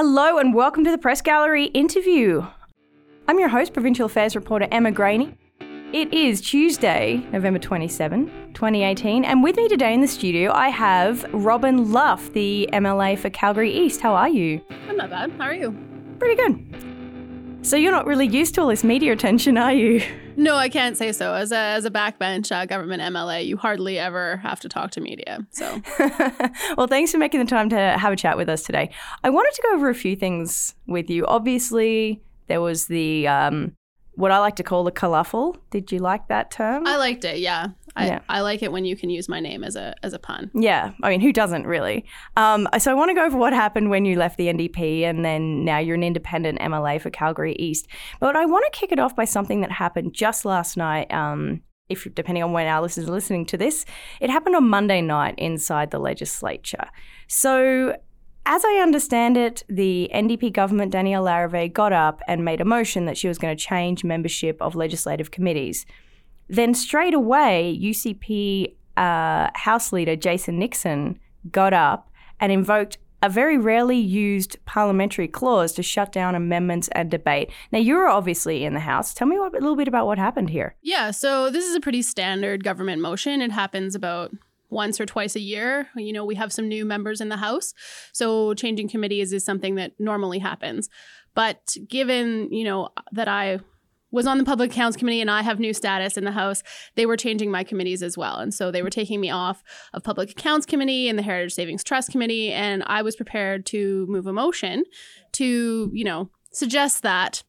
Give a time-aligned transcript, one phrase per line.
[0.00, 2.46] Hello and welcome to the Press Gallery interview.
[3.26, 5.36] I'm your host, Provincial Affairs reporter Emma Graney.
[5.92, 11.24] It is Tuesday, November 27, 2018, and with me today in the studio I have
[11.32, 14.00] Robyn Luff, the MLA for Calgary East.
[14.00, 14.60] How are you?
[14.88, 15.32] I'm not bad.
[15.32, 15.76] How are you?
[16.20, 17.66] Pretty good.
[17.66, 20.00] So you're not really used to all this media attention, are you?
[20.38, 21.34] No, I can't say so.
[21.34, 25.00] As a as a backbench uh, government MLA, you hardly ever have to talk to
[25.00, 25.44] media.
[25.50, 25.82] So,
[26.76, 28.90] well, thanks for making the time to have a chat with us today.
[29.24, 31.26] I wanted to go over a few things with you.
[31.26, 33.72] Obviously, there was the um,
[34.14, 35.56] what I like to call the colourful.
[35.70, 36.86] Did you like that term?
[36.86, 37.38] I liked it.
[37.38, 37.68] Yeah.
[37.96, 38.20] I, Yeah.
[38.28, 40.50] I like it when you can use my name as a as a pun.
[40.54, 42.04] Yeah, I mean, who doesn't really?
[42.36, 45.24] Um, so I want to go over what happened when you left the NDP and
[45.24, 47.86] then now you're an independent MLA for Calgary East.
[48.20, 51.12] But I want to kick it off by something that happened just last night.
[51.12, 53.84] Um, if depending on when our listeners are listening to this,
[54.20, 56.88] it happened on Monday night inside the legislature.
[57.26, 57.96] So.
[58.50, 63.04] As I understand it, the NDP government, Danielle Larivee, got up and made a motion
[63.04, 65.84] that she was going to change membership of legislative committees.
[66.48, 71.18] Then straight away, UCP uh, House Leader Jason Nixon
[71.50, 77.10] got up and invoked a very rarely used parliamentary clause to shut down amendments and
[77.10, 77.50] debate.
[77.72, 79.12] Now, you're obviously in the House.
[79.12, 80.76] Tell me what, a little bit about what happened here.
[80.82, 81.10] Yeah.
[81.10, 83.42] So this is a pretty standard government motion.
[83.42, 84.32] It happens about
[84.70, 85.88] once or twice a year.
[85.96, 87.74] You know, we have some new members in the House,
[88.12, 90.88] so changing committees is something that normally happens.
[91.34, 93.60] But given you know that I
[94.10, 96.62] was on the Public Accounts Committee and I have new status in the House,
[96.94, 98.36] they were changing my committees as well.
[98.38, 101.84] And so they were taking me off of Public Accounts Committee and the Heritage Savings
[101.84, 102.52] Trust Committee.
[102.52, 104.84] And I was prepared to move a motion
[105.32, 107.42] to, you know, suggest that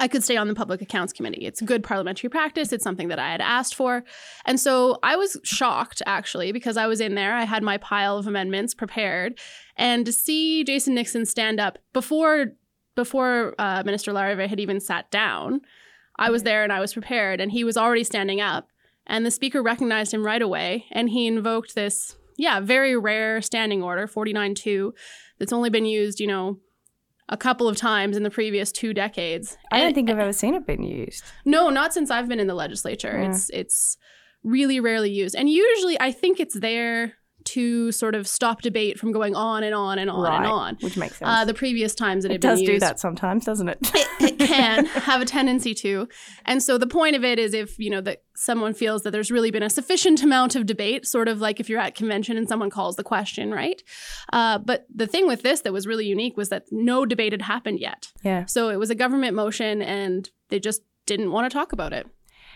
[0.00, 1.46] I could stay on the Public Accounts Committee.
[1.46, 2.72] It's good parliamentary practice.
[2.72, 4.04] It's something that I had asked for.
[4.44, 7.34] And so I was shocked, actually, because I was in there.
[7.34, 9.38] I had my pile of amendments prepared.
[9.76, 12.52] And to see Jason Nixon stand up before
[13.02, 15.60] before uh, Minister Larivee had even sat down,
[16.18, 18.66] I was there and I was prepared, and he was already standing up.
[19.06, 23.84] And the speaker recognized him right away, and he invoked this, yeah, very rare standing
[23.84, 24.90] order, 49-2,
[25.38, 26.58] that's only been used, you know,
[27.28, 29.56] a couple of times in the previous two decades.
[29.70, 31.22] I don't And- think I've ever seen it been used.
[31.44, 33.16] no, not since I've been in the legislature.
[33.22, 33.30] Yeah.
[33.30, 33.96] It's it's
[34.42, 35.34] really rarely used.
[35.36, 37.14] And usually I think it's there
[37.48, 40.36] to sort of stop debate from going on and on and on right.
[40.36, 40.76] and on.
[40.80, 41.28] Which makes sense.
[41.28, 43.78] Uh, the previous times that it been does do that sometimes, doesn't it?
[43.94, 46.08] it, it can have a tendency to.
[46.44, 49.30] And so the point of it is if, you know, that someone feels that there's
[49.30, 52.48] really been a sufficient amount of debate, sort of like if you're at convention and
[52.48, 53.82] someone calls the question, right?
[54.32, 57.42] Uh, but the thing with this that was really unique was that no debate had
[57.42, 58.12] happened yet.
[58.22, 58.44] yeah.
[58.46, 62.06] So it was a government motion and they just didn't want to talk about it.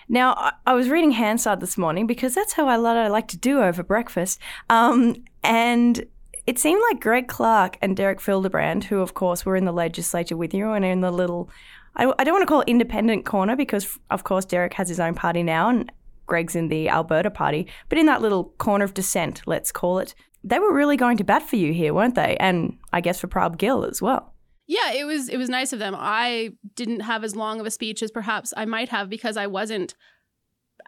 [0.08, 3.36] Now, I- was reading Hansard this morning because that's how I lot I like to
[3.36, 4.38] do over breakfast.
[4.68, 6.04] Um, and
[6.46, 10.36] it seemed like Greg Clark and Derek Fildebrandt, who of course were in the legislature
[10.36, 11.48] with you and in the little,
[11.96, 15.00] I, I don't want to call it independent corner because of course Derek has his
[15.00, 15.90] own party now and
[16.26, 20.14] Greg's in the Alberta party, but in that little corner of dissent, let's call it,
[20.44, 22.36] they were really going to bat for you here, weren't they?
[22.40, 24.31] And I guess for Prabh Gill as well.
[24.66, 25.94] Yeah, it was it was nice of them.
[25.96, 29.46] I didn't have as long of a speech as perhaps I might have because I
[29.46, 29.94] wasn't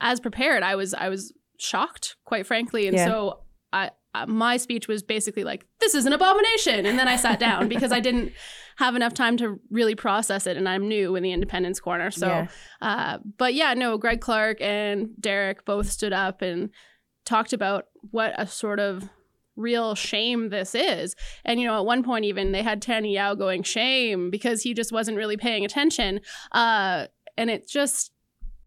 [0.00, 0.62] as prepared.
[0.62, 3.06] I was I was shocked, quite frankly, and Yeah.
[3.06, 3.40] so
[3.72, 7.40] I uh, my speech was basically like this is an abomination, and then I sat
[7.40, 8.32] down because I didn't
[8.76, 12.10] have enough time to really process it, and I'm new in the Independence corner.
[12.10, 12.46] So, Yeah.
[12.80, 16.70] uh, but yeah, no, Greg Clark and Derek both stood up and
[17.24, 19.08] talked about what a sort of
[19.56, 21.14] real shame this is.
[21.44, 24.74] And, you know, at one point, even they had Tany Yao going, shame, because he
[24.74, 26.20] just wasn't really paying attention.
[26.52, 27.06] Uh,
[27.36, 28.12] and it just,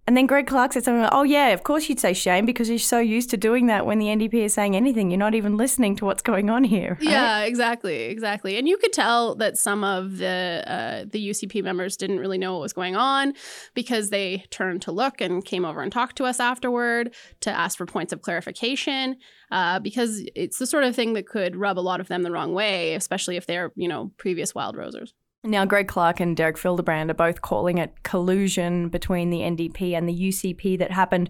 [0.08, 2.70] And then Greg Clark said something like, oh, yeah, of course you'd say shame because
[2.70, 5.12] you're so used to doing that when the NDP is saying anything.
[5.12, 6.98] You're not even listening to what's going on here.
[7.02, 7.10] right?
[7.10, 8.58] yeah, exactly, exactly.
[8.58, 12.54] And you could tell that some of the uh, the UCP members didn't really know
[12.54, 13.34] what was going on
[13.74, 17.78] because they turned to look and came over and talked to us afterward to ask
[17.78, 19.18] for points of clarification.
[19.52, 22.32] Uh, because it's the sort of thing that could rub a lot of them the
[22.32, 25.12] wrong way, especially if they're you know previous Wildrosers.
[25.48, 30.08] Now, Greg Clark and Derek Fildebrandt are both calling it collusion between the NDP and
[30.08, 31.30] the UCP that happened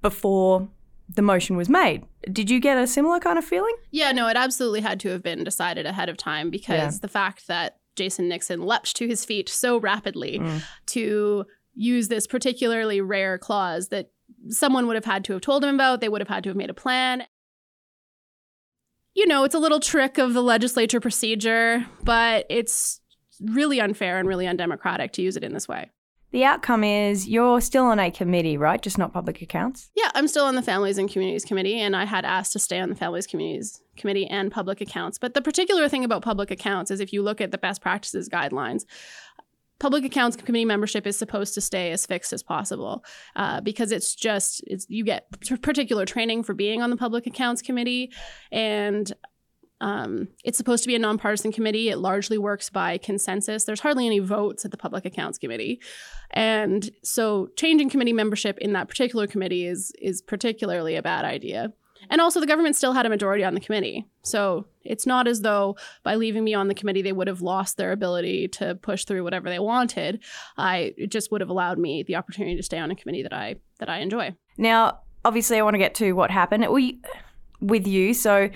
[0.00, 0.68] before
[1.14, 2.04] the motion was made.
[2.32, 3.74] Did you get a similar kind of feeling?
[3.90, 6.98] Yeah, no, it absolutely had to have been decided ahead of time because Yeah.
[7.02, 10.62] the fact that Jason Nixon leapt to his feet so rapidly Mm.
[10.86, 14.10] to use this particularly rare clause that
[14.48, 16.56] someone would have had to have told him about, they would have had to have
[16.56, 17.24] made a plan.
[19.14, 23.00] You know, it's a little trick of the legislature procedure, but it's
[23.42, 25.90] really unfair and really undemocratic to use it in this way.
[26.30, 28.82] the outcome is you're still on a committee, right?
[28.82, 29.90] Just not public accounts.
[29.96, 32.80] Yeah, I'm still on the Families and Communities Committee, and I had asked to stay
[32.80, 35.18] on the Families Communities Committee and Public Accounts.
[35.18, 38.28] But the particular thing about public accounts is if you look at the best practices
[38.28, 38.84] guidelines,
[39.78, 43.04] public accounts committee membership is supposed to stay as fixed as possible
[43.36, 45.30] uh, because it's just it's you get
[45.62, 48.12] particular training for being on the public accounts committee
[48.50, 49.12] and
[49.80, 51.88] um, it's supposed to be a nonpartisan committee.
[51.88, 53.64] It largely works by consensus.
[53.64, 55.80] There's hardly any votes at the Public Accounts Committee,
[56.30, 61.72] and so changing committee membership in that particular committee is is particularly a bad idea.
[62.10, 64.06] And also, the government still had a majority on the committee.
[64.22, 67.76] So it's not as though by leaving me on the committee, they would have lost
[67.76, 70.22] their ability to push through whatever they wanted.
[70.56, 73.32] I it just would have allowed me the opportunity to stay on a committee that
[73.32, 74.34] I that I enjoy.
[74.56, 77.00] Now, obviously, I want to get to what happened we,
[77.60, 78.14] with you.
[78.14, 78.50] So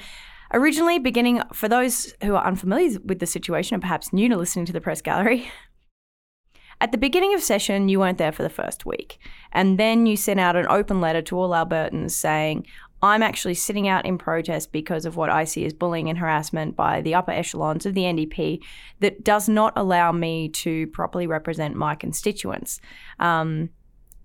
[0.52, 4.66] originally, beginning for those who are unfamiliar with the situation and perhaps new to listening
[4.66, 5.50] to the press gallery.
[6.80, 9.18] At the beginning of session, you weren't there for the first week.
[9.52, 12.66] And then you sent out an open letter to all Albertans saying,
[13.02, 16.76] I'm actually sitting out in protest because of what I see as bullying and harassment
[16.76, 18.60] by the upper echelons of the NDP
[19.00, 22.80] that does not allow me to properly represent my constituents.
[23.18, 23.70] Um,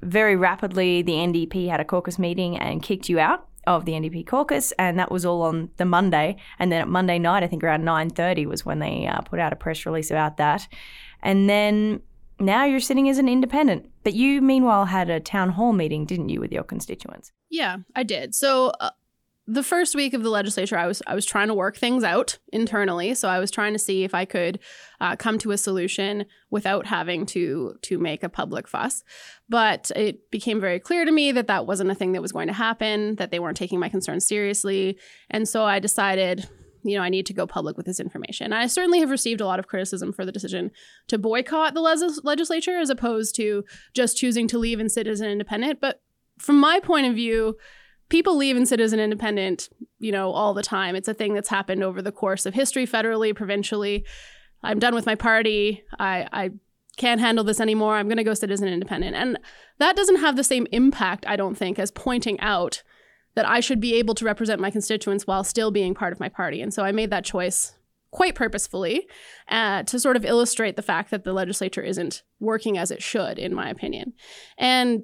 [0.01, 4.25] very rapidly, the NDP had a caucus meeting and kicked you out of the NDP
[4.25, 6.37] caucus, and that was all on the Monday.
[6.57, 9.53] And then at Monday night, I think around 9:30 was when they uh, put out
[9.53, 10.67] a press release about that.
[11.21, 12.01] And then
[12.39, 13.89] now you're sitting as an independent.
[14.03, 17.31] But you, meanwhile, had a town hall meeting, didn't you, with your constituents?
[17.49, 18.33] Yeah, I did.
[18.33, 18.91] So uh,
[19.49, 22.37] the first week of the legislature, I was I was trying to work things out
[22.51, 23.13] internally.
[23.15, 24.59] So I was trying to see if I could
[24.99, 29.03] uh, come to a solution without having to to make a public fuss.
[29.47, 32.47] But it became very clear to me that that wasn't a thing that was going
[32.47, 33.15] to happen.
[33.15, 34.97] That they weren't taking my concerns seriously,
[35.29, 36.47] and so I decided
[36.83, 38.53] you know, I need to go public with this information.
[38.53, 40.71] I certainly have received a lot of criticism for the decision
[41.07, 45.19] to boycott the les- legislature as opposed to just choosing to leave and sit as
[45.19, 45.81] an independent.
[45.81, 46.01] But
[46.39, 47.57] from my point of view,
[48.09, 49.69] people leave and sit as an independent,
[49.99, 50.95] you know, all the time.
[50.95, 54.05] It's a thing that's happened over the course of history, federally, provincially.
[54.63, 55.83] I'm done with my party.
[55.99, 56.51] I, I
[56.97, 57.95] can't handle this anymore.
[57.95, 59.15] I'm going to go sit as an independent.
[59.15, 59.37] And
[59.77, 62.81] that doesn't have the same impact, I don't think, as pointing out
[63.35, 66.27] that I should be able to represent my constituents while still being part of my
[66.27, 66.59] party.
[66.61, 67.75] And so I made that choice
[68.09, 69.07] quite purposefully
[69.49, 73.37] uh, to sort of illustrate the fact that the legislature isn't working as it should,
[73.37, 74.13] in my opinion.
[74.57, 75.03] And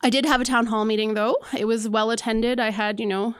[0.00, 1.36] I did have a town hall meeting, though.
[1.56, 2.60] It was well attended.
[2.60, 3.34] I had, you know,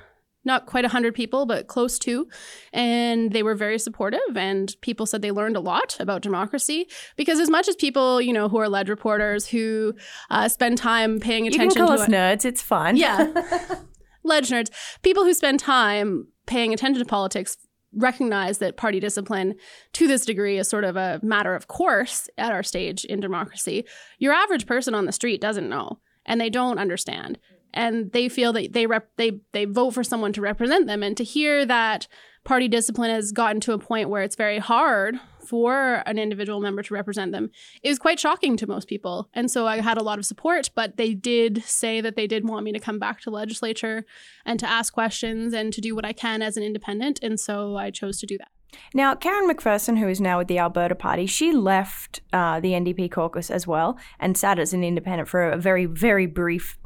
[0.45, 2.29] not quite 100 people, but close to.
[2.73, 4.37] And they were very supportive.
[4.37, 8.33] And people said they learned a lot about democracy because, as much as people, you
[8.33, 9.95] know, who are ledge reporters who
[10.31, 12.97] uh, spend time paying attention you can call to us nerds, it's fun.
[12.97, 13.33] Yeah.
[14.25, 14.71] ledge nerds,
[15.03, 17.57] people who spend time paying attention to politics
[17.95, 19.55] recognize that party discipline
[19.95, 23.85] to this degree is sort of a matter of course at our stage in democracy.
[24.19, 27.39] Your average person on the street doesn't know and they don't understand.
[27.75, 31.17] And they feel that they rep- they they vote for someone to represent them and
[31.17, 32.07] to hear that
[32.45, 36.83] party discipline has gotten to a point where it's very hard for an individual member
[36.83, 37.51] to represent them
[37.83, 39.29] is quite shocking to most people.
[39.35, 42.49] And so I had a lot of support, but they did say that they did
[42.49, 44.05] want me to come back to legislature
[44.45, 47.19] and to ask questions and to do what I can as an independent.
[47.23, 48.49] And so I chose to do that.
[48.95, 53.11] Now, Karen McPherson, who is now with the Alberta Party, she left uh, the NDP
[53.11, 56.79] caucus as well and sat as an independent for a very, very brief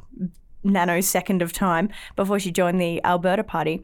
[0.65, 3.81] nanosecond of time before she joined the Alberta Party.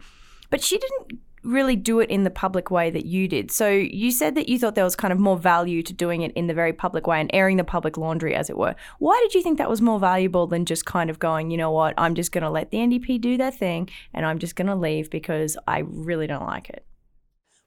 [0.49, 3.51] But she didn't really do it in the public way that you did.
[3.51, 6.31] So you said that you thought there was kind of more value to doing it
[6.33, 8.75] in the very public way and airing the public laundry, as it were.
[8.99, 11.71] Why did you think that was more valuable than just kind of going, you know
[11.71, 14.67] what, I'm just going to let the NDP do their thing and I'm just going
[14.67, 16.85] to leave because I really don't like it?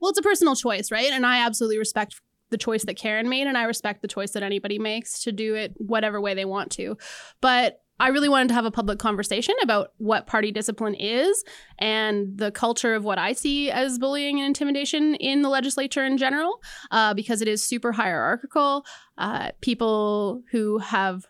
[0.02, 1.12] Well, it's a personal choice, right?
[1.12, 4.42] And I absolutely respect the choice that Karen made, and I respect the choice that
[4.42, 6.99] anybody makes to do it whatever way they want to.
[7.40, 11.44] But I really wanted to have a public conversation about what party discipline is
[11.78, 16.18] and the culture of what I see as bullying and intimidation in the legislature in
[16.18, 18.85] general, uh, because it is super hierarchical.
[19.18, 21.26] Uh, people who have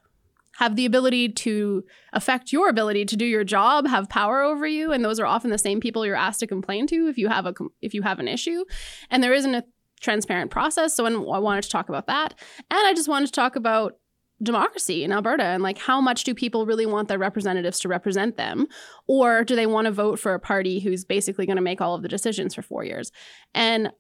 [0.57, 4.93] have the ability to affect your ability to do your job have power over you
[4.93, 7.47] and those are often the same people you're asked to complain to if you have
[7.47, 8.65] a if you have an issue.
[9.11, 9.65] And there isn't a
[10.01, 12.35] transparent process so i wanted to talk about that.
[12.71, 13.99] And i just wanted to talk about
[14.43, 18.37] democracy in Alberta and like how much do people really want their representatives to represent
[18.37, 18.67] them?
[19.07, 21.95] Or do they want to vote for a party who's basically going to make all
[21.95, 23.13] of the decisions for 4 years?
[23.55, 23.93] And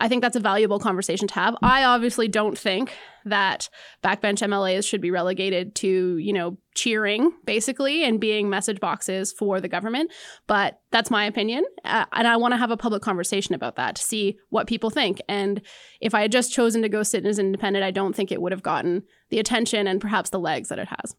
[0.00, 1.56] I think that's a valuable conversation to have.
[1.60, 2.92] I obviously don't think
[3.24, 3.68] that
[4.02, 9.60] backbench MLAs should be relegated to, you know, cheering basically and being message boxes for
[9.60, 10.12] the government.
[10.46, 11.64] But that's my opinion.
[11.84, 14.90] Uh, and I want to have a public conversation about that to see what people
[14.90, 15.20] think.
[15.28, 15.60] And
[16.00, 18.40] if I had just chosen to go sit as an independent, I don't think it
[18.40, 21.16] would have gotten the attention and perhaps the legs that it has.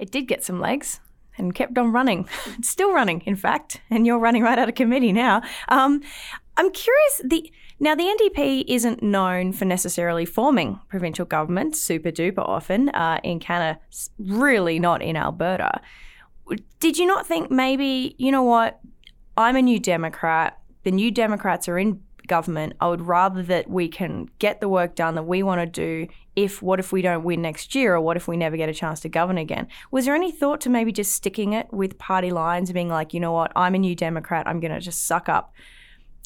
[0.00, 0.98] It did get some legs
[1.38, 2.28] and kept on running.
[2.58, 5.42] It's still running, in fact, and you're running right out of committee now.
[5.68, 6.02] Um,
[6.56, 7.22] I'm curious.
[7.24, 7.50] The
[7.80, 13.40] now the NDP isn't known for necessarily forming provincial governments super duper often uh, in
[13.40, 13.80] Canada,
[14.18, 15.80] really not in Alberta.
[16.78, 18.80] Did you not think maybe you know what?
[19.36, 20.58] I'm a new Democrat.
[20.82, 22.74] The new Democrats are in government.
[22.80, 26.06] I would rather that we can get the work done that we want to do.
[26.36, 28.74] If what if we don't win next year, or what if we never get a
[28.74, 29.68] chance to govern again?
[29.90, 33.20] Was there any thought to maybe just sticking it with party lines, being like, you
[33.20, 34.46] know what, I'm a new Democrat.
[34.46, 35.52] I'm going to just suck up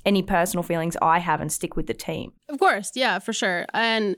[0.05, 2.33] any personal feelings I have and stick with the team.
[2.49, 3.67] Of course, yeah, for sure.
[3.73, 4.17] And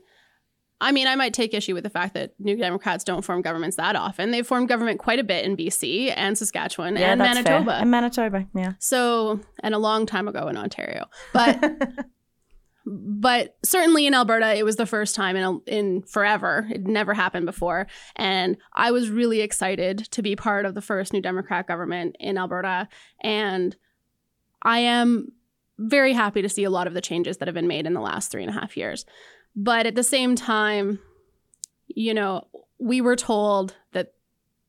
[0.81, 3.77] I mean, I might take issue with the fact that New Democrats don't form governments
[3.77, 4.31] that often.
[4.31, 7.71] They've formed government quite a bit in BC and Saskatchewan yeah, and Manitoba.
[7.71, 7.81] Fair.
[7.81, 8.73] And Manitoba, yeah.
[8.79, 11.07] So, and a long time ago in Ontario.
[11.33, 11.81] But
[12.87, 16.69] but certainly in Alberta, it was the first time in in forever.
[16.71, 21.15] It never happened before, and I was really excited to be part of the first
[21.15, 22.89] New Democrat government in Alberta.
[23.23, 23.75] And
[24.63, 25.33] I am
[25.79, 28.01] very happy to see a lot of the changes that have been made in the
[28.01, 29.05] last three and a half years.
[29.55, 30.99] But at the same time,
[31.89, 32.47] you know,
[32.79, 34.13] we were told that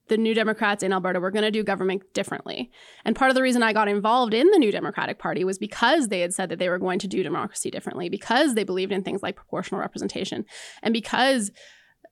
[0.08, 2.72] the New Democrats in Alberta were going to do government differently.
[3.04, 6.08] And part of the reason I got involved in the New Democratic Party was because
[6.08, 9.04] they had said that they were going to do democracy differently, because they believed in
[9.04, 10.46] things like proportional representation,
[10.82, 11.52] and because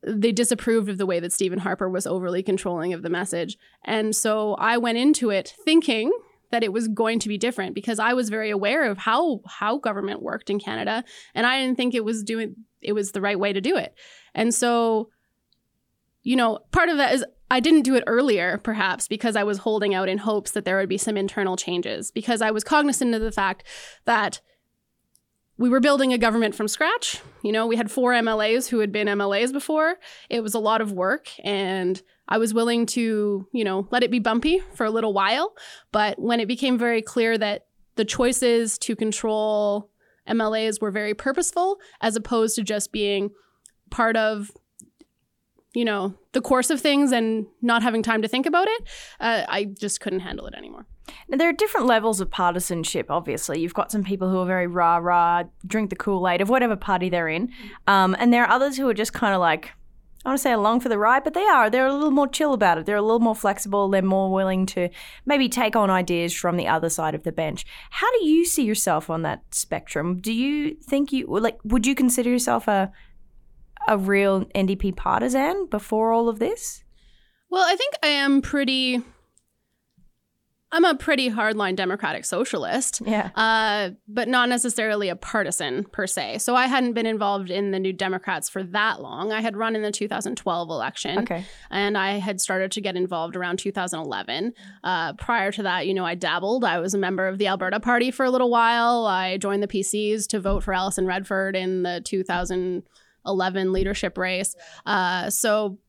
[0.05, 3.57] they disapproved of the way that Stephen Harper was overly controlling of the message.
[3.85, 6.11] And so I went into it thinking
[6.51, 9.77] that it was going to be different because I was very aware of how how
[9.77, 13.39] government worked in Canada and I didn't think it was doing it was the right
[13.39, 13.95] way to do it.
[14.33, 15.09] And so
[16.23, 19.59] you know, part of that is I didn't do it earlier perhaps because I was
[19.59, 23.13] holding out in hopes that there would be some internal changes because I was cognizant
[23.13, 23.63] of the fact
[24.05, 24.41] that
[25.57, 27.21] we were building a government from scratch.
[27.43, 29.97] You know, we had four MLAs who had been MLAs before.
[30.29, 34.11] It was a lot of work and I was willing to, you know, let it
[34.11, 35.53] be bumpy for a little while.
[35.91, 39.89] But when it became very clear that the choices to control
[40.27, 43.31] MLAs were very purposeful as opposed to just being
[43.89, 44.51] part of
[45.73, 48.83] you know the course of things and not having time to think about it
[49.19, 50.87] uh, i just couldn't handle it anymore
[51.27, 53.59] now, there are different levels of partisanship, obviously.
[53.59, 56.75] You've got some people who are very rah rah, drink the Kool Aid of whatever
[56.75, 57.51] party they're in.
[57.87, 59.73] Um, and there are others who are just kind of like,
[60.25, 61.69] I want to say along for the ride, but they are.
[61.69, 62.87] They're a little more chill about it.
[62.87, 63.87] They're a little more flexible.
[63.89, 64.89] They're more willing to
[65.25, 67.63] maybe take on ideas from the other side of the bench.
[67.91, 70.19] How do you see yourself on that spectrum?
[70.19, 72.91] Do you think you like would you consider yourself a
[73.87, 76.83] a real NDP partisan before all of this?
[77.51, 79.03] Well, I think I am pretty
[80.75, 83.01] I'm a pretty hardline democratic socialist.
[83.05, 83.29] Yeah.
[83.33, 86.39] Uh, but not necessarily a partisan per se.
[86.39, 89.31] So I hadn't been involved in the New Democrats for that long.
[89.31, 91.19] I had run in the 2012 election.
[91.19, 91.45] Okay.
[91.71, 94.51] And I had started to get involved around 2011.
[94.83, 96.65] Uh, prior to that, you know, I dabbled.
[96.65, 99.05] I was a member of the Alberta Party for a little while.
[99.05, 104.53] I joined the PCs to vote for Alison Redford in the 2011 leadership race.
[104.85, 105.79] Uh, so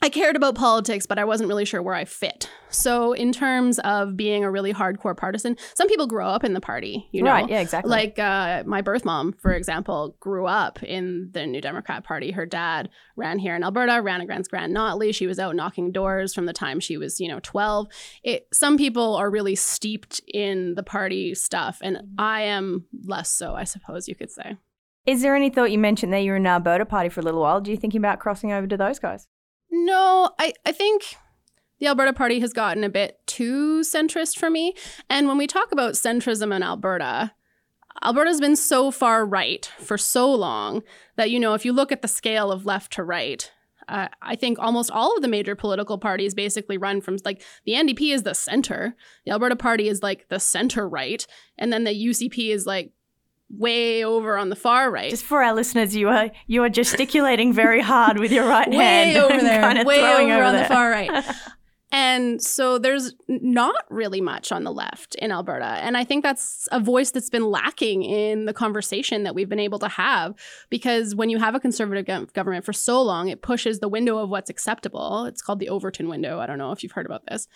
[0.00, 2.48] I cared about politics, but I wasn't really sure where I fit.
[2.70, 6.60] So, in terms of being a really hardcore partisan, some people grow up in the
[6.60, 7.30] party, you know?
[7.30, 7.90] Right, yeah, exactly.
[7.90, 12.30] Like uh, my birth mom, for example, grew up in the New Democrat Party.
[12.30, 15.14] Her dad ran here in Alberta, ran against Grant Notley.
[15.14, 17.88] She was out knocking doors from the time she was, you know, 12.
[18.22, 23.54] It, some people are really steeped in the party stuff, and I am less so,
[23.54, 24.56] I suppose you could say.
[25.06, 27.40] Is there any thought you mentioned that you were in Alberta Party for a little
[27.40, 27.62] while?
[27.62, 29.26] Do you thinking about crossing over to those guys?
[29.70, 31.16] No, I, I think
[31.78, 34.74] the Alberta Party has gotten a bit too centrist for me.
[35.08, 37.32] And when we talk about centrism in Alberta,
[38.02, 40.82] Alberta's been so far right for so long
[41.16, 43.50] that, you know, if you look at the scale of left to right,
[43.88, 47.72] uh, I think almost all of the major political parties basically run from like the
[47.72, 48.94] NDP is the center,
[49.24, 52.92] the Alberta Party is like the center right, and then the UCP is like
[53.50, 55.10] way over on the far right.
[55.10, 59.14] Just for our listeners, you are you are gesticulating very hard with your right hand.
[59.14, 60.62] way over there, kind of way over, over on there.
[60.62, 61.24] the far right.
[61.92, 66.68] and so there's not really much on the left in Alberta, and I think that's
[66.70, 70.34] a voice that's been lacking in the conversation that we've been able to have.
[70.68, 74.18] Because when you have a conservative go- government for so long, it pushes the window
[74.18, 75.24] of what's acceptable.
[75.24, 76.38] It's called the Overton window.
[76.40, 77.48] I don't know if you've heard about this.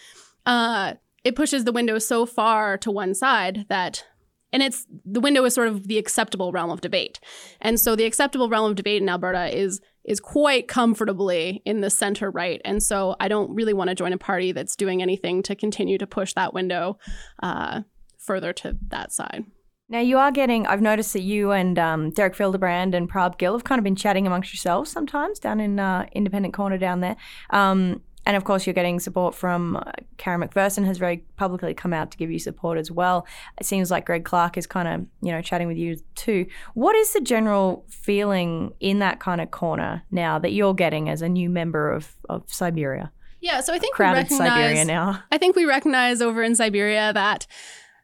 [0.47, 0.95] Uh,
[1.25, 4.05] it pushes the window so far to one side that
[4.53, 7.21] and it's the window is sort of the acceptable realm of debate.
[7.61, 11.91] And so the acceptable realm of debate in Alberta is is quite comfortably in the
[11.91, 12.61] center right.
[12.65, 15.97] And so I don't really want to join a party that's doing anything to continue
[15.99, 16.99] to push that window
[17.41, 17.83] uh,
[18.19, 19.45] further to that side.
[19.89, 20.67] Now you are getting.
[20.67, 23.95] I've noticed that you and um, Derek Fildebrandt and Prabh Gill have kind of been
[23.95, 27.17] chatting amongst yourselves sometimes down in uh, Independent Corner down there.
[27.51, 29.83] Um, and of course, you're getting support from uh,
[30.17, 33.27] Karen McPherson has very publicly come out to give you support as well.
[33.59, 36.47] It seems like Greg Clark is kind of you know chatting with you too.
[36.75, 41.23] What is the general feeling in that kind of corner now that you're getting as
[41.23, 43.13] a new member of of Siberia?
[43.41, 45.25] Yeah, so I think Crowded we recognize, Siberia now.
[45.33, 47.49] I think we recognize over in Siberia that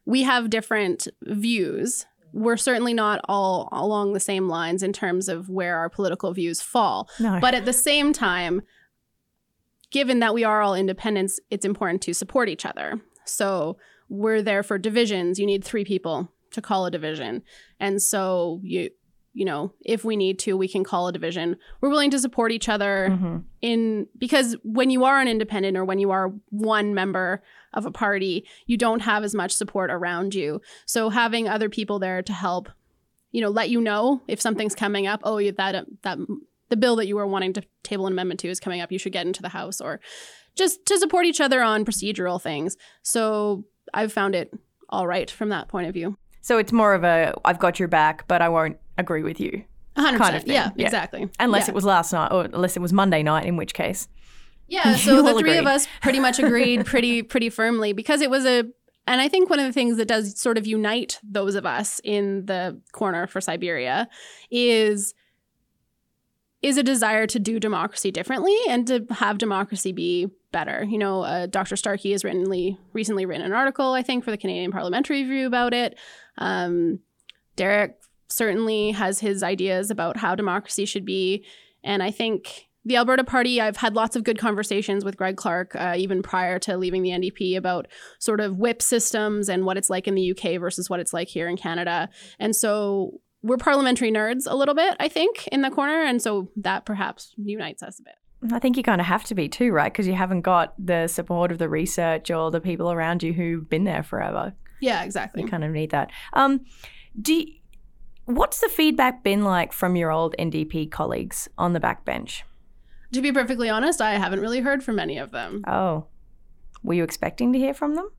[0.04, 2.06] we have different views.
[2.32, 6.60] We're certainly not all along the same lines in terms of where our political views
[6.60, 7.08] fall.
[7.20, 7.38] No.
[7.40, 8.62] But at the same time,
[9.90, 13.00] given that we are all independents, it's important to support each other.
[13.24, 13.76] So
[14.08, 15.38] we're there for divisions.
[15.38, 17.42] You need three people to call a division.
[17.78, 18.90] And so you
[19.34, 21.58] you know, if we need to, we can call a division.
[21.80, 23.44] We're willing to support each other Mhm.
[23.60, 27.40] in because when you are an independent or when you are one member
[27.72, 30.60] of a party, you don't have as much support around you.
[30.86, 32.68] So having other people there to help,
[33.30, 35.20] you know, let you know if something's coming up.
[35.22, 36.18] Oh, you- that that
[36.68, 38.92] the bill that you were wanting to table an amendment to is coming up.
[38.92, 40.00] You should get into the house or
[40.56, 42.76] just to support each other on procedural things.
[43.02, 44.52] So I've found it
[44.88, 46.16] all right from that point of view.
[46.40, 49.64] So it's more of a I've got your back, but I won't agree with you,
[49.96, 50.16] 100%.
[50.18, 50.86] Kind of Yeah, yeah.
[50.86, 51.28] exactly.
[51.38, 51.72] unless Yeah.
[51.72, 54.08] it was last night or unless it was Monday night, in which case.
[54.66, 58.44] Yeah, so the three of us pretty much agreed pretty pretty firmly because it was
[58.46, 58.64] a
[59.06, 62.00] and I think one of the things that does sort of unite those of us
[62.04, 64.08] in the corner for Siberia
[64.50, 65.14] is
[66.60, 70.84] is a desire to do democracy differently and to have democracy be better.
[70.84, 71.76] You know, uh, Dr.
[71.76, 75.72] Starkey has written recently written an article, I think, for the Canadian Parliamentary Review about
[75.72, 75.96] it.
[76.36, 77.00] Um,
[77.56, 77.98] Derek
[78.28, 81.44] certainly has his ideas about how democracy should be,
[81.84, 85.74] and I think the Alberta Party, I've had lots of good conversations with Greg Clark,
[85.76, 87.86] uh, even prior to leaving the NDP, about
[88.18, 91.28] sort of whip systems and what it's like in the UK versus what it's like
[91.28, 92.08] here in Canada.
[92.38, 96.02] And so we're parliamentary nerds a little bit, I think, in the corner.
[96.02, 98.52] And so that perhaps unites us a bit.
[98.52, 99.92] I think you kind of have to be too, right?
[99.92, 103.68] Because you haven't got the support of the research or the people around you who've
[103.68, 104.54] been there forever.
[104.80, 105.42] Yeah, exactly.
[105.42, 106.10] You kind of need that.
[106.34, 106.60] Um,
[107.20, 107.54] do you-
[108.26, 112.42] what's the feedback been like from your old NDP colleagues on the backbench?
[113.12, 115.64] To be perfectly honest, I haven't really heard from any of them.
[115.66, 116.06] Oh,
[116.82, 118.10] were you expecting to hear from them?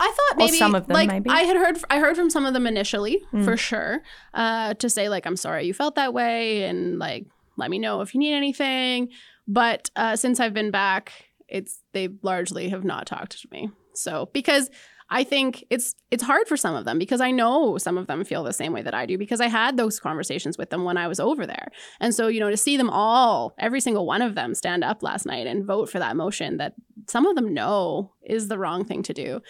[0.00, 1.30] I thought Or maybe some of them, like maybe?
[1.30, 3.44] I had heard I heard from some of them initially Mm.
[3.44, 4.02] for sure
[4.34, 8.00] uh, to say like I'm sorry you felt that way and like let me know
[8.00, 9.08] if you need anything.
[9.48, 11.12] But uh, since I've been back,
[11.48, 13.70] it's they largely have not talked to me.
[13.94, 14.70] So because
[15.10, 18.22] I think it's it's hard for some of them because I know some of them
[18.24, 20.98] feel the same way that I do because I had those conversations with them when
[20.98, 21.68] I was over there.
[21.98, 25.02] And so, you know, to see them all, every single one of them stand up
[25.02, 26.74] last night and vote for that motion that
[27.08, 29.40] some of them know is the wrong thing to do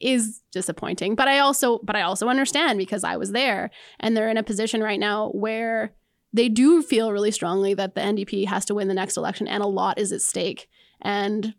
[0.00, 1.14] is disappointing.
[1.14, 4.42] But I also but I also understand because I was there and they're in a
[4.42, 5.94] position right now where
[6.32, 9.62] they do feel really strongly that the NDP has to win the next election and
[9.62, 10.68] a lot is at stake.
[11.00, 11.54] And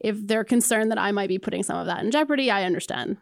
[0.00, 3.18] if they're concerned that I might be putting some of that in jeopardy, I understand.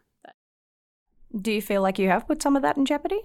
[1.38, 3.20] Do you feel like you have put some of that in jeopardy?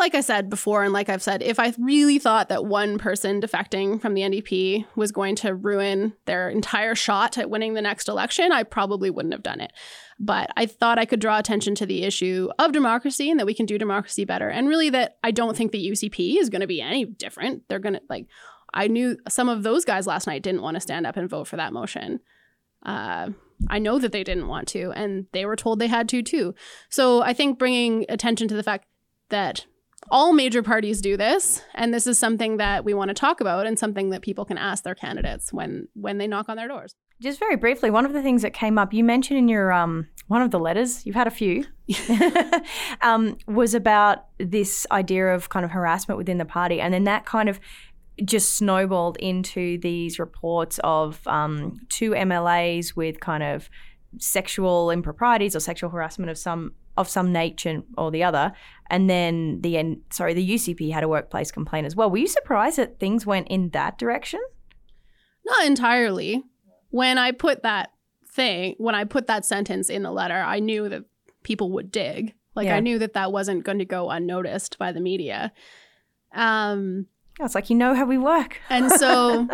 [0.00, 3.38] Like I said before, and like I've said, if I really thought that one person
[3.38, 8.08] defecting from the NDP was going to ruin their entire shot at winning the next
[8.08, 9.74] election, I probably wouldn't have done it.
[10.18, 13.52] But I thought I could draw attention to the issue of democracy and that we
[13.52, 14.48] can do democracy better.
[14.48, 17.64] And really, that I don't think the UCP is going to be any different.
[17.68, 18.26] They're going to, like,
[18.72, 21.46] I knew some of those guys last night didn't want to stand up and vote
[21.46, 22.20] for that motion.
[22.86, 23.32] Uh,
[23.68, 26.54] I know that they didn't want to, and they were told they had to too.
[26.88, 28.86] So I think bringing attention to the fact
[29.28, 29.66] that
[30.10, 33.66] all major parties do this, and this is something that we want to talk about,
[33.66, 36.94] and something that people can ask their candidates when when they knock on their doors.
[37.20, 40.08] Just very briefly, one of the things that came up, you mentioned in your um,
[40.28, 41.64] one of the letters, you've had a few,
[43.02, 47.26] um, was about this idea of kind of harassment within the party, and then that
[47.26, 47.60] kind of
[48.24, 53.70] just snowballed into these reports of um, two MLAs with kind of
[54.18, 58.52] sexual improprieties or sexual harassment of some of some nature or the other,
[58.88, 62.10] and then the end, sorry the UCP had a workplace complaint as well.
[62.10, 64.40] Were you surprised that things went in that direction?
[65.46, 66.42] Not entirely.
[66.90, 67.90] When I put that
[68.28, 71.04] thing, when I put that sentence in the letter, I knew that
[71.42, 72.34] people would dig.
[72.54, 72.76] Like Yeah.
[72.76, 75.52] I knew that that wasn't going to go unnoticed by the media.
[76.34, 77.06] Um,
[77.38, 78.58] Yeah, it's like you know how we work.
[78.68, 79.48] and so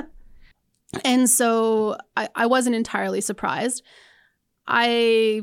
[1.05, 3.83] and so I, I wasn't entirely surprised
[4.69, 5.43] i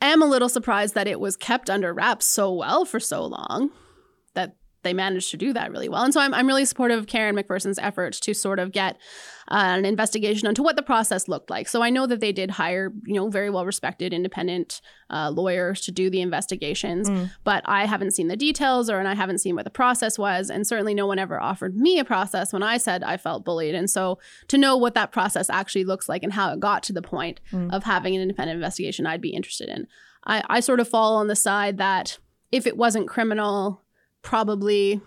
[0.00, 3.70] am a little surprised that it was kept under wraps so well for so long
[4.84, 6.02] they managed to do that really well.
[6.02, 8.96] And so I'm, I'm really supportive of Karen McPherson's efforts to sort of get
[9.48, 11.68] uh, an investigation into what the process looked like.
[11.68, 15.80] So I know that they did hire, you know, very well respected independent uh, lawyers
[15.82, 17.30] to do the investigations, mm.
[17.42, 20.48] but I haven't seen the details or and I haven't seen what the process was.
[20.48, 23.74] And certainly no one ever offered me a process when I said I felt bullied.
[23.74, 24.18] And so
[24.48, 27.40] to know what that process actually looks like and how it got to the point
[27.52, 27.72] mm.
[27.72, 29.86] of having an independent investigation, I'd be interested in.
[30.26, 32.18] I, I sort of fall on the side that
[32.50, 33.82] if it wasn't criminal,
[34.24, 35.00] probably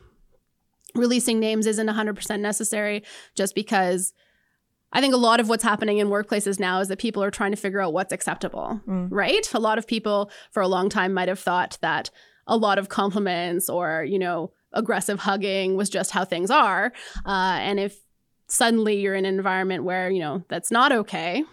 [0.95, 3.03] releasing names isn't 100% necessary
[3.35, 4.13] just because
[4.93, 7.51] I think a lot of what's happening in workplaces now is that people are trying
[7.51, 9.07] to figure out what's acceptable, mm.
[9.11, 9.53] right?
[9.53, 12.09] A lot of people for a long time might have thought that
[12.47, 16.93] a lot of compliments or, you know, aggressive hugging was just how things are.
[17.25, 17.97] Uh, and if
[18.47, 21.43] suddenly you're in an environment where, you know, that's not okay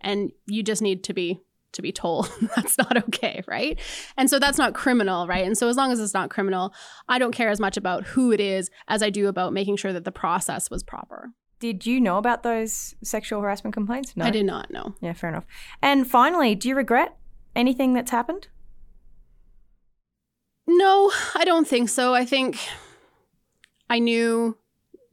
[0.00, 1.40] and you just need to be
[1.76, 3.78] to be told that's not okay, right?
[4.16, 5.44] And so that's not criminal, right?
[5.44, 6.74] And so as long as it's not criminal,
[7.08, 9.92] I don't care as much about who it is as I do about making sure
[9.92, 11.30] that the process was proper.
[11.58, 14.14] Did you know about those sexual harassment complaints?
[14.16, 14.26] No.
[14.26, 14.94] I did not know.
[15.00, 15.46] Yeah, fair enough.
[15.80, 17.16] And finally, do you regret
[17.54, 18.48] anything that's happened?
[20.66, 22.12] No, I don't think so.
[22.12, 22.58] I think
[23.88, 24.58] I knew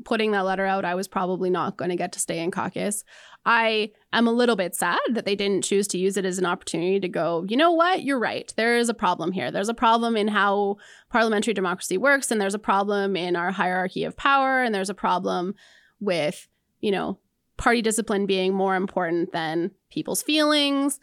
[0.04, 3.04] putting that letter out, I was probably not going to get to stay in caucus.
[3.46, 6.46] I am a little bit sad that they didn't choose to use it as an
[6.46, 8.54] opportunity to go, you know what, you're right.
[8.56, 9.52] There is a problem here.
[9.52, 10.78] There's a problem in how
[11.10, 14.94] parliamentary democracy works, and there's a problem in our hierarchy of power, and there's a
[14.94, 15.56] problem
[16.00, 16.48] with,
[16.80, 17.20] you know,
[17.58, 21.00] party discipline being more important than people's feelings.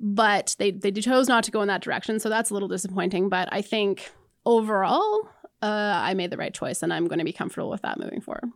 [0.00, 2.20] But they, they chose not to go in that direction.
[2.20, 3.28] So that's a little disappointing.
[3.28, 4.12] But I think
[4.46, 5.28] overall,
[5.60, 8.20] uh, I made the right choice, and I'm going to be comfortable with that moving
[8.20, 8.50] forward.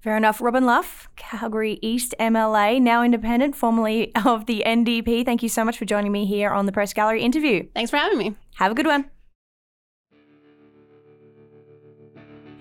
[0.00, 0.40] Fair enough.
[0.40, 5.24] Robyn Luff, Calgary East MLA, now independent, formerly of the NDP.
[5.24, 7.66] Thank you so much for joining me here on the Press Gallery interview.
[7.74, 8.36] Thanks for having me.
[8.56, 9.10] Have a good one.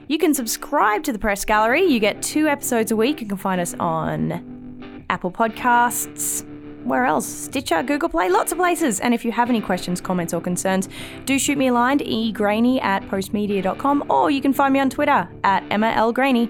[0.07, 1.83] You can subscribe to the Press Gallery.
[1.83, 3.21] You get two episodes a week.
[3.21, 6.45] You can find us on Apple Podcasts.
[6.85, 7.27] Where else?
[7.27, 9.01] Stitcher, Google Play, lots of places.
[9.01, 10.87] And if you have any questions, comments, or concerns,
[11.25, 15.29] do shoot me a line, egraney at postmedia.com, or you can find me on Twitter
[15.43, 16.13] at Emma L.
[16.13, 16.49] Graney.